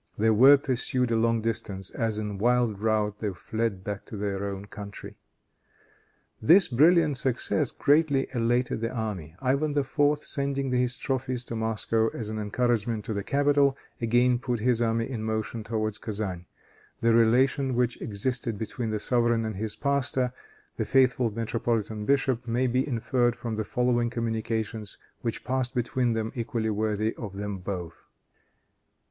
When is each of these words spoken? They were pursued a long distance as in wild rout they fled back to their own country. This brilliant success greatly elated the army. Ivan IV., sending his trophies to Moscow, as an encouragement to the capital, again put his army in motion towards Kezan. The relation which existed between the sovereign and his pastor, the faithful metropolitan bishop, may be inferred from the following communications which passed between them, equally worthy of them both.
They 0.17 0.31
were 0.31 0.57
pursued 0.57 1.11
a 1.11 1.15
long 1.15 1.41
distance 1.43 1.91
as 1.91 2.17
in 2.17 2.39
wild 2.39 2.81
rout 2.81 3.19
they 3.19 3.31
fled 3.33 3.83
back 3.83 4.03
to 4.05 4.17
their 4.17 4.45
own 4.49 4.65
country. 4.65 5.19
This 6.41 6.67
brilliant 6.67 7.17
success 7.17 7.69
greatly 7.69 8.27
elated 8.33 8.81
the 8.81 8.89
army. 8.91 9.35
Ivan 9.43 9.77
IV., 9.77 10.17
sending 10.17 10.71
his 10.71 10.97
trophies 10.97 11.43
to 11.43 11.55
Moscow, 11.55 12.07
as 12.15 12.31
an 12.31 12.39
encouragement 12.39 13.05
to 13.05 13.13
the 13.13 13.21
capital, 13.23 13.77
again 14.01 14.39
put 14.39 14.59
his 14.59 14.81
army 14.81 15.07
in 15.07 15.21
motion 15.23 15.63
towards 15.63 15.99
Kezan. 15.99 16.47
The 17.01 17.13
relation 17.13 17.75
which 17.75 18.01
existed 18.01 18.57
between 18.57 18.89
the 18.89 18.99
sovereign 18.99 19.45
and 19.45 19.55
his 19.55 19.75
pastor, 19.75 20.33
the 20.77 20.85
faithful 20.85 21.29
metropolitan 21.29 22.05
bishop, 22.05 22.47
may 22.47 22.65
be 22.65 22.87
inferred 22.87 23.35
from 23.35 23.55
the 23.55 23.63
following 23.63 24.09
communications 24.09 24.97
which 25.21 25.43
passed 25.43 25.75
between 25.75 26.13
them, 26.13 26.31
equally 26.33 26.71
worthy 26.71 27.13
of 27.17 27.35
them 27.35 27.59
both. 27.59 28.07